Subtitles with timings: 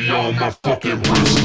[0.00, 1.39] 80 on my fucking wrist.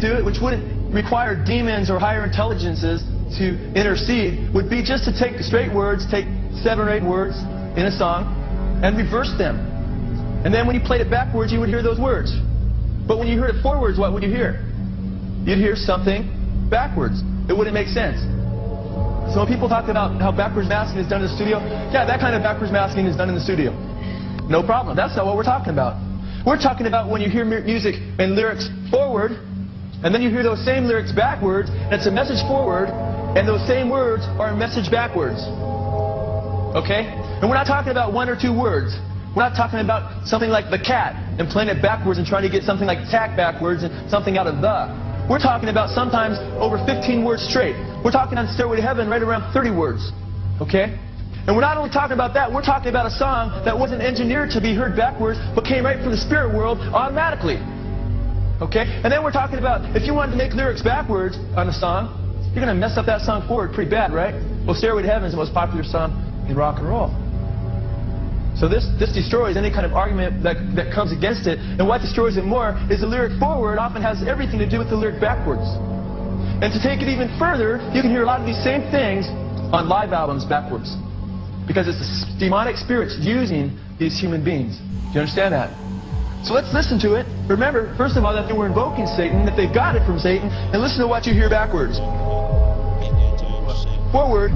[0.00, 3.02] Do it, which wouldn't require demons or higher intelligences
[3.38, 6.26] to intercede, would be just to take straight words, take
[6.62, 7.38] seven or eight words
[7.78, 8.26] in a song,
[8.82, 9.60] and reverse them.
[10.44, 12.32] And then when you played it backwards, you would hear those words.
[13.06, 14.64] But when you heard it forwards, what would you hear?
[15.44, 16.26] You'd hear something
[16.70, 17.22] backwards.
[17.48, 18.18] It wouldn't make sense.
[19.34, 21.58] So when people talk about how backwards masking is done in the studio,
[21.92, 23.70] yeah, that kind of backwards masking is done in the studio.
[24.48, 24.96] No problem.
[24.96, 25.94] That's not what we're talking about.
[26.46, 28.69] We're talking about when you hear music and lyrics
[30.02, 32.88] and then you hear those same lyrics backwards, and it's a message forward,
[33.36, 35.38] and those same words are a message backwards.
[36.74, 37.12] Okay?
[37.40, 38.96] And we're not talking about one or two words.
[39.36, 42.50] We're not talking about something like the cat and playing it backwards and trying to
[42.50, 44.90] get something like tack backwards and something out of the.
[45.30, 47.76] We're talking about sometimes over 15 words straight.
[48.02, 50.10] We're talking on Stairway to Heaven right around 30 words.
[50.60, 50.98] Okay?
[51.46, 54.50] And we're not only talking about that, we're talking about a song that wasn't engineered
[54.50, 57.62] to be heard backwards, but came right from the spirit world automatically.
[58.60, 58.84] Okay?
[59.02, 62.16] And then we're talking about if you wanted to make lyrics backwards on a song,
[62.52, 64.34] you're going to mess up that song forward pretty bad, right?
[64.66, 66.12] Well, Stairway to Heaven is the most popular song
[66.48, 67.08] in rock and roll.
[68.58, 71.56] So this, this destroys any kind of argument that, that comes against it.
[71.58, 74.90] And what destroys it more is the lyric forward often has everything to do with
[74.90, 75.64] the lyric backwards.
[76.60, 79.24] And to take it even further, you can hear a lot of these same things
[79.72, 80.92] on live albums backwards.
[81.64, 84.76] Because it's the demonic spirits using these human beings.
[84.76, 85.70] Do you understand that?
[86.44, 87.29] So let's listen to it.
[87.50, 90.48] Remember, first of all, that they were invoking Satan, that they got it from Satan,
[90.70, 91.98] and listen to what you hear backwards.
[94.12, 94.52] Forward.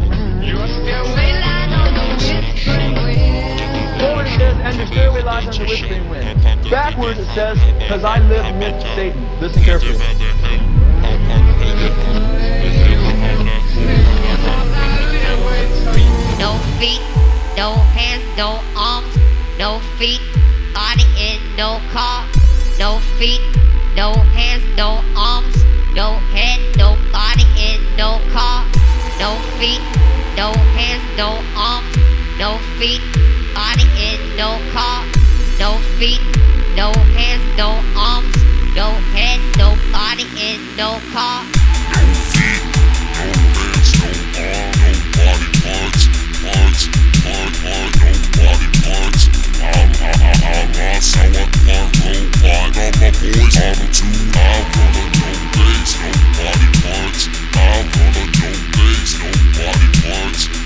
[3.99, 6.41] Forward it says, and your stairway lies on the whispering wind.
[6.71, 9.41] Backwards it says, because I live amidst Satan.
[9.41, 9.99] Listen carefully.
[16.39, 17.03] No feet,
[17.57, 19.17] no hands, no arms,
[19.59, 20.21] no feet,
[20.73, 22.25] body in no car.
[22.77, 23.41] No feet,
[23.95, 25.55] no hands, no arms,
[25.95, 28.67] no head, no body in no car.
[29.21, 29.81] No feet,
[30.37, 31.97] no hands, no arms,
[32.37, 33.01] no feet,
[33.55, 35.07] body in no car.
[35.61, 36.21] No feet,
[36.75, 38.35] no hands, no arms,
[38.75, 41.45] no head, no body in no car.
[41.95, 42.03] No
[42.35, 42.63] feet,
[43.15, 46.79] no hands, no arm, no body parts, parts, part, part,
[47.23, 47.94] no body parts.
[50.05, 52.77] I'm, I, I, I'm a sour part robot.
[52.77, 57.23] I'm a voice, I'm a tune, I'm gonna no bass, no body parts.
[57.57, 60.64] I'm gonna no bass, no body parts.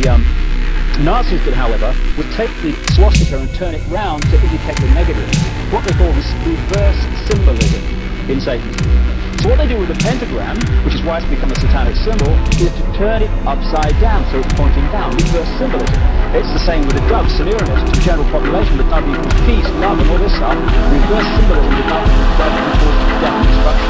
[0.00, 0.22] The, um,
[1.02, 5.26] Nazis did, however, would take the swastika and turn it round to indicate the negative.
[5.70, 7.82] What they call reverse symbolism
[8.30, 8.86] in Satanism.
[9.42, 12.30] So what they do with the pentagram, which is why it's become a satanic symbol,
[12.58, 16.02] is to turn it upside down, so it's pointing down, reverse symbolism.
[16.34, 19.68] It's the same with the drug, Semiramis, to the general population, the drug equals peace,
[19.78, 20.58] love, and all this stuff.
[20.58, 22.98] Reverse symbolism, the drug equals
[23.46, 23.87] destruction.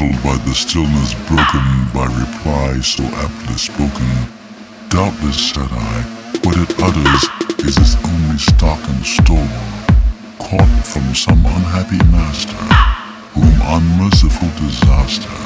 [0.00, 4.08] startled by the stillness broken by reply so aptly spoken.
[4.88, 6.02] Doubtless, said I,
[6.42, 7.24] what it utters
[7.60, 9.60] is its only stock and store,
[10.38, 12.64] caught from some unhappy master,
[13.34, 15.36] whom unmerciful disaster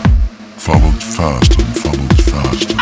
[0.57, 2.77] followed fast and followed faster,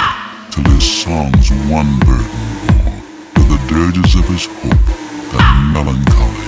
[0.51, 3.01] till his song's one burden bore,
[3.35, 4.87] to the dirges of his hope,
[5.33, 6.42] that melancholy.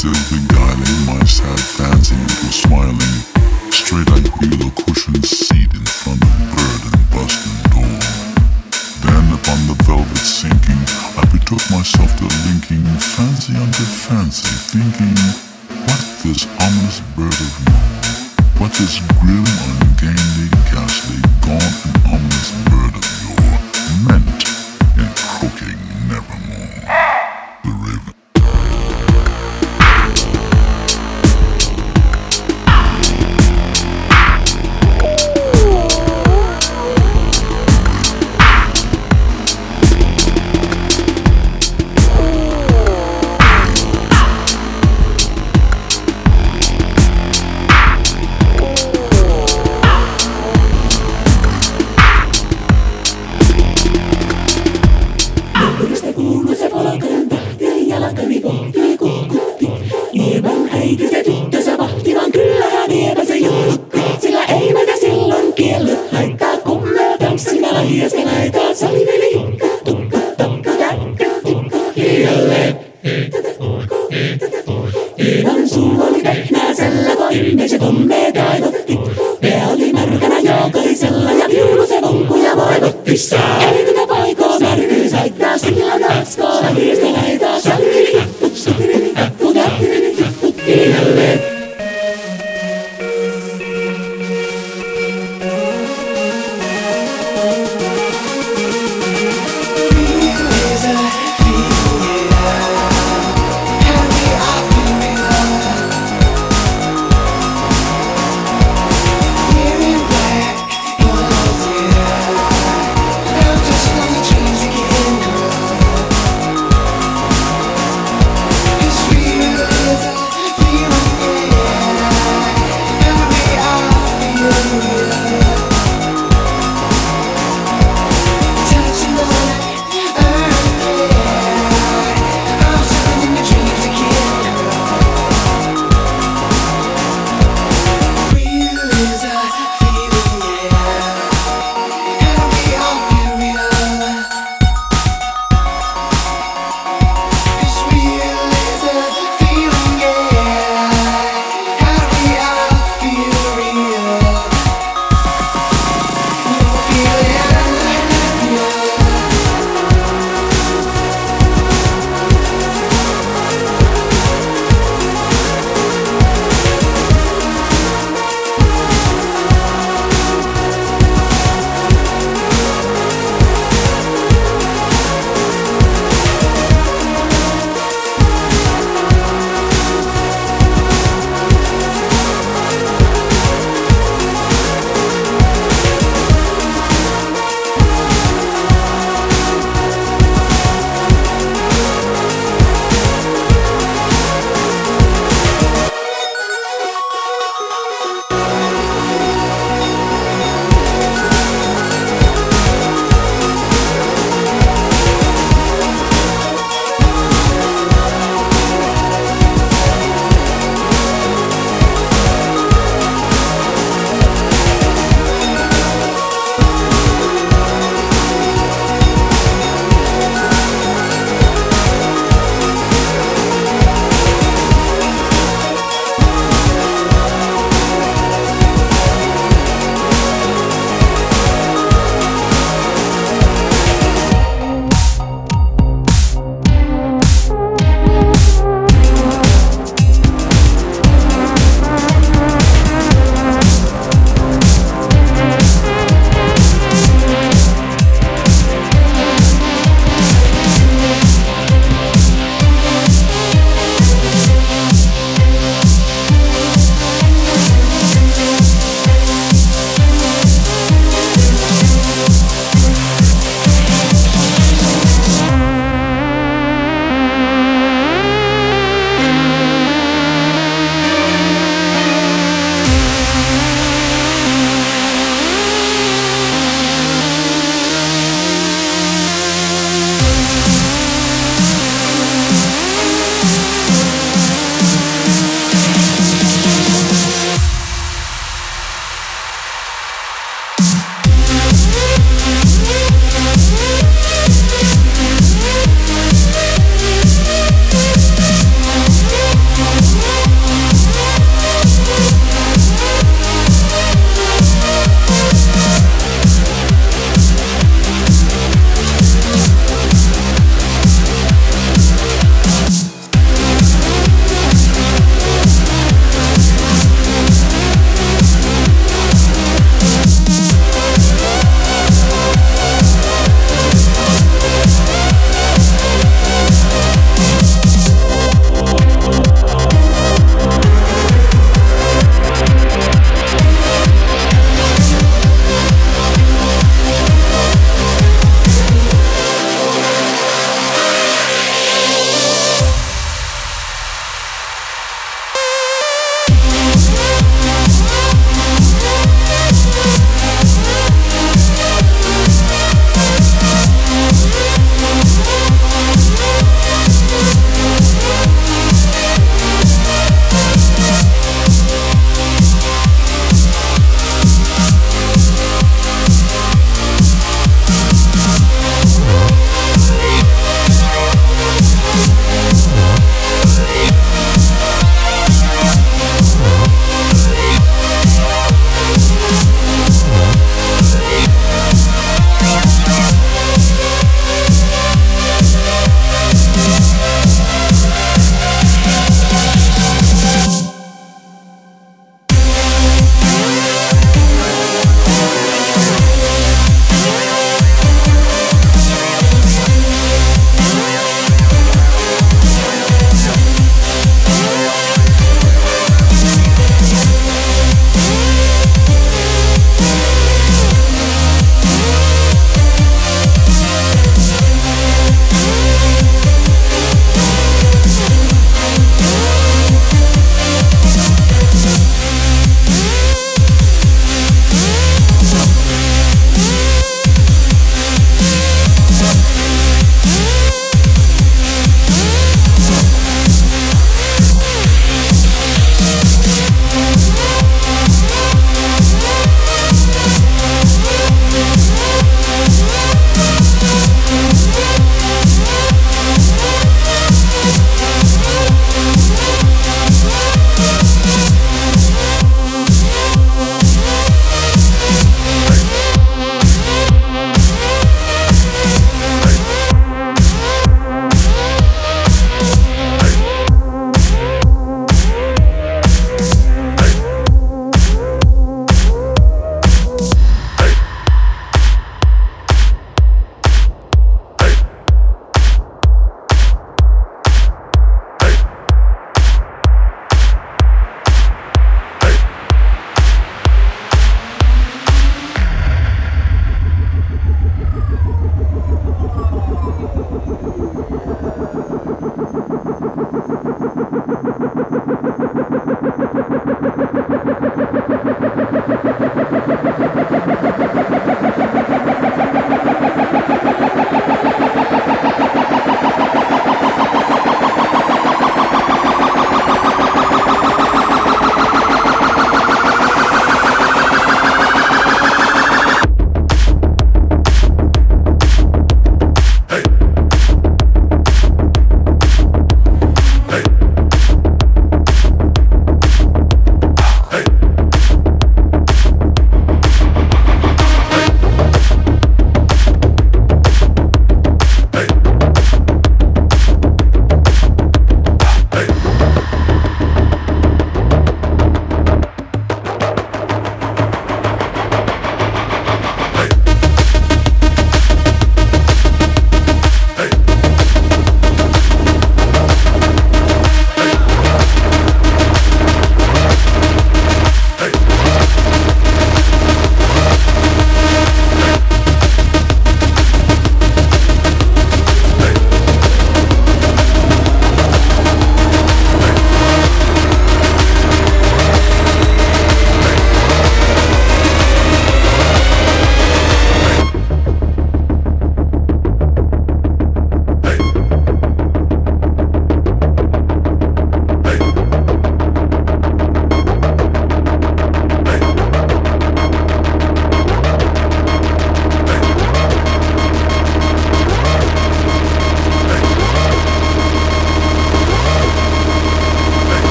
[0.00, 3.16] still beguiling my sad fancy into smiling.
[3.68, 8.00] Straight I feel the cushion seat in front of bird and busted door.
[9.04, 10.80] Then upon the velvet sinking,
[11.20, 12.80] I betook myself to linking
[13.12, 14.49] fancy under fancy.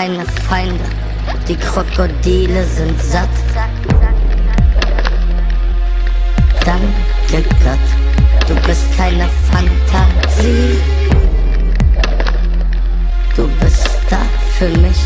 [0.00, 0.80] Keine Feinde.
[1.46, 3.28] Die Krokodile sind satt.
[6.64, 10.78] Danke Gott, du bist keine Fantasie.
[13.36, 14.20] Du bist da
[14.56, 15.02] für mich,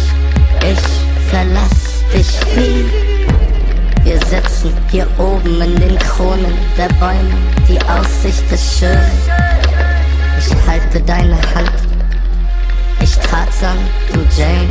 [0.62, 2.84] ich verlass dich nie.
[4.04, 7.34] Wir sitzen hier oben in den Kronen der Bäume,
[7.68, 9.10] die Aussicht ist schön.
[10.38, 11.93] Ich halte deine Hand,
[13.30, 13.78] Tarzan,
[14.12, 14.68] du Jane.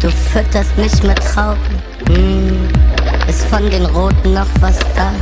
[0.00, 1.58] Du fütterst mich mit Trauben,
[2.08, 2.68] mm,
[3.28, 5.12] ist von den Roten noch was da?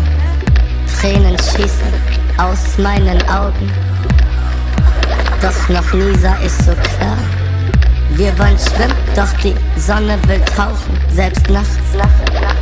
[0.99, 1.93] Tränen schießen
[2.39, 3.71] aus meinen Augen,
[5.43, 7.19] doch noch nie sah ich so klar.
[8.11, 10.99] Wir wollen schwimmen, doch die Sonne will tauchen.
[11.11, 11.79] Selbst nachts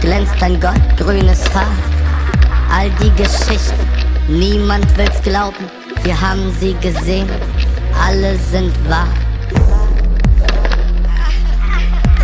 [0.00, 1.66] glänzt dein goldgrünes Haar.
[2.70, 3.88] All die Geschichten,
[4.28, 5.77] niemand will's glauben.
[6.02, 7.28] Wir haben sie gesehen,
[8.06, 9.08] alle sind wahr.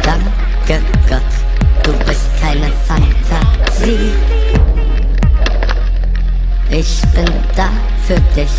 [0.03, 1.23] Danke Gott,
[1.83, 4.13] du bist keine Fantasie.
[6.71, 7.69] Ich bin da
[8.07, 8.51] für dich,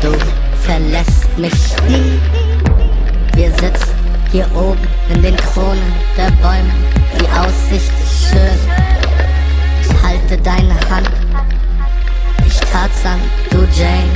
[0.00, 0.12] du
[0.64, 1.52] verlässt mich
[1.88, 2.18] nie.
[3.34, 3.94] Wir sitzen
[4.30, 6.72] hier oben in den Kronen der Bäume,
[7.20, 8.58] die Aussicht ist schön.
[9.82, 11.10] Ich halte deine Hand,
[12.72, 13.20] Tarzan,
[13.50, 14.08] du Jane.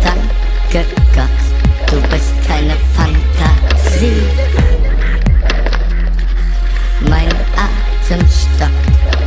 [0.00, 4.22] Danke Gott, du bist keine Fantasie.
[7.00, 8.72] Mein Atem stockt,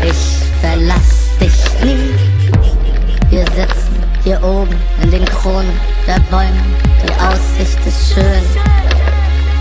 [0.01, 2.13] ich verlass dich nie.
[3.29, 6.63] Wir sitzen hier oben in den Kronen der Bäume,
[7.03, 8.43] die Aussicht ist schön.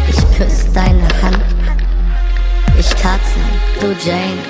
[0.09, 1.43] Ich küsse deine Hand,
[2.79, 3.51] ich Tarzan,
[3.81, 4.43] du Jane.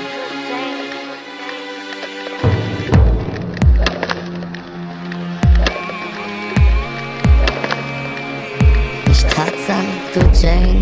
[9.10, 10.75] Ich Tarzan, du Jane.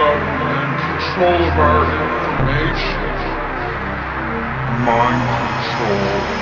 [0.00, 3.12] government control of our information.
[4.82, 6.39] Mind control.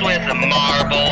[0.00, 1.10] With a marble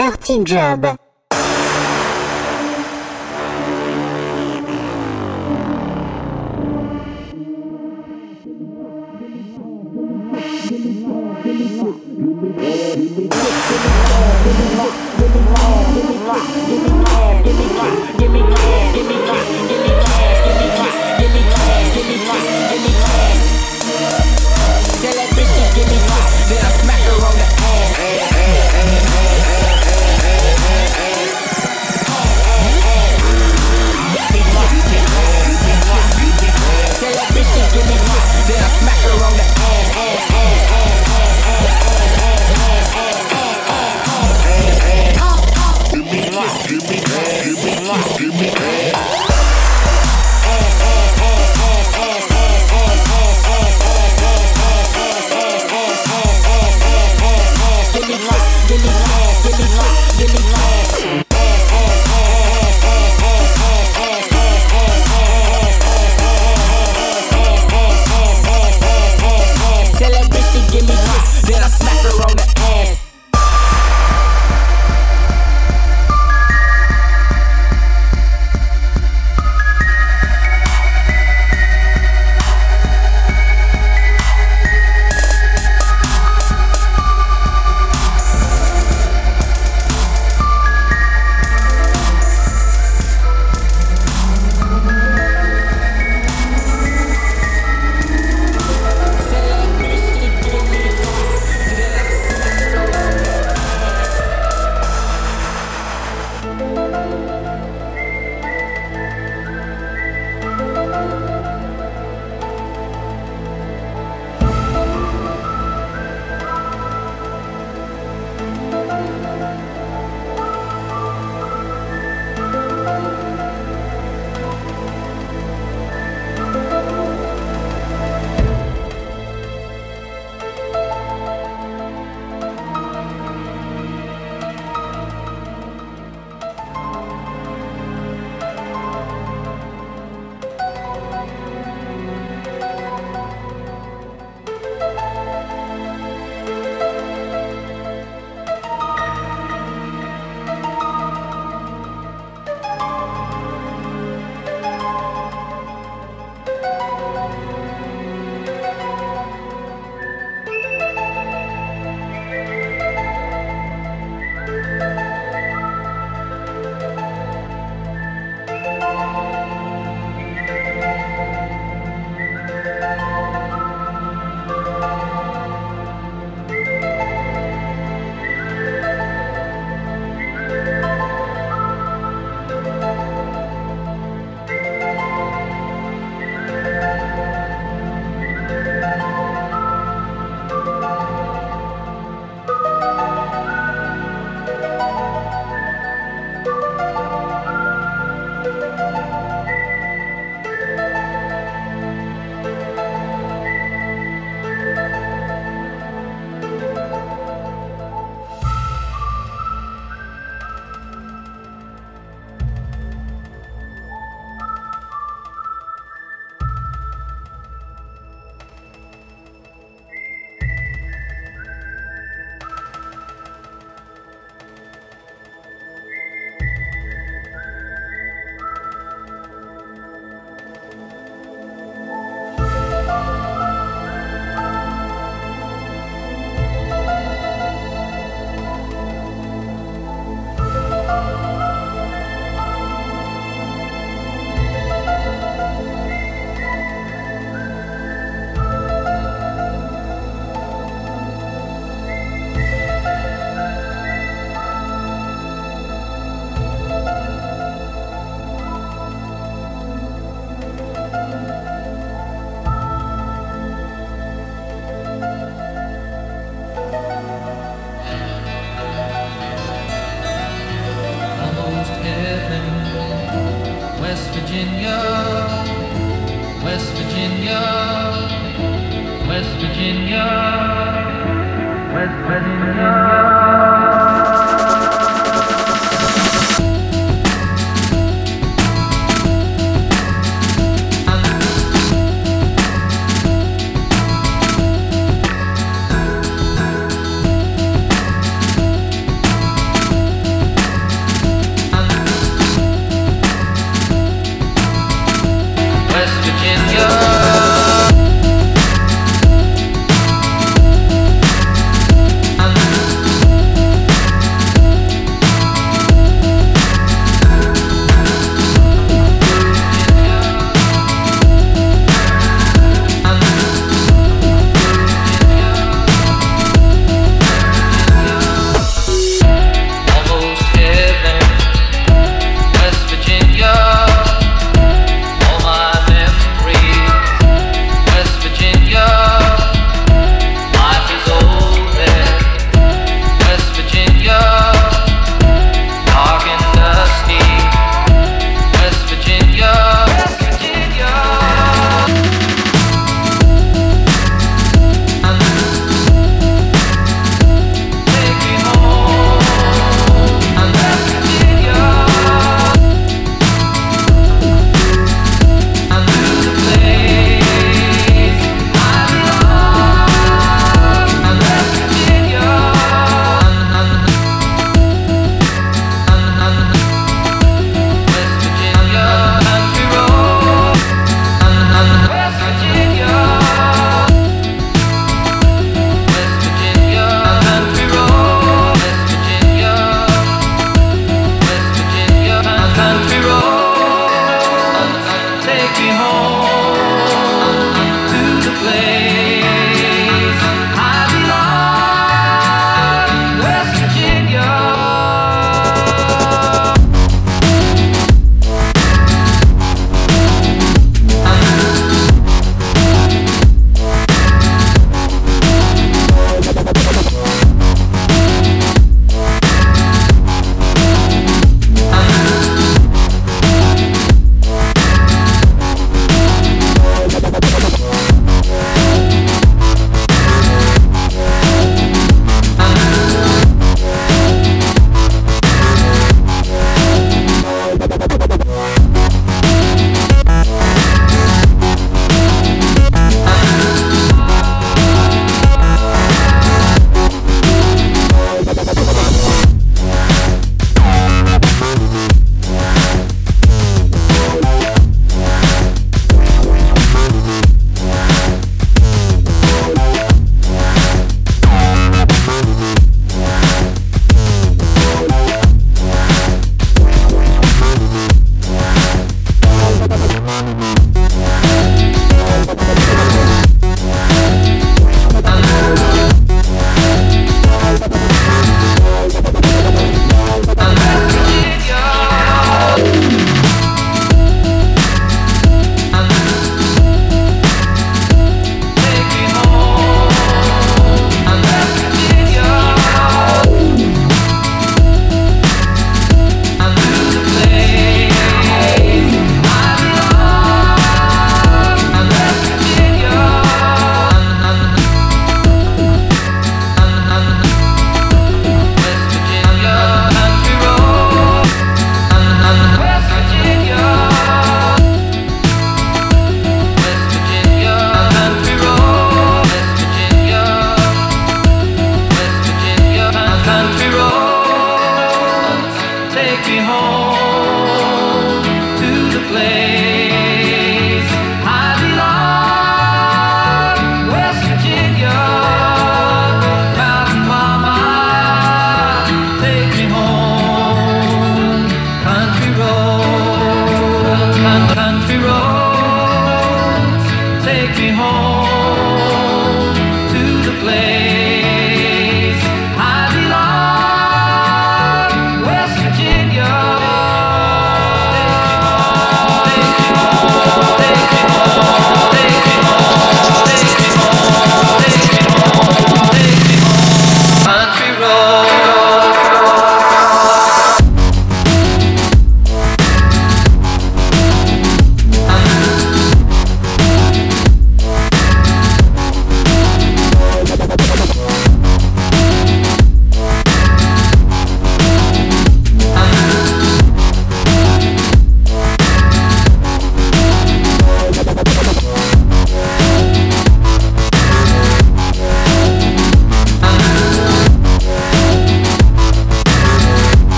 [0.00, 1.09] Martin Job.